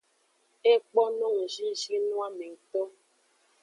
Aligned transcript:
Ekpo 0.73 1.01
no 1.17 1.27
ngzinzin 1.37 2.03
noame 2.09 2.45
ngto. 2.53 2.83